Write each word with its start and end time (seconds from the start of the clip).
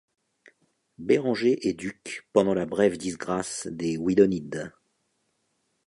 Bérenger 0.97 1.67
est 1.69 1.75
duc 1.75 2.27
pendant 2.33 2.55
la 2.55 2.65
brève 2.65 2.97
disgrace 2.97 3.67
des 3.67 3.97
Widonides. 3.97 4.73